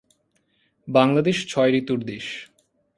বাংলাদেশ 0.87 1.37
ছয় 1.47 1.71
ঋতুর 1.71 1.99
দেশ। 2.03 2.25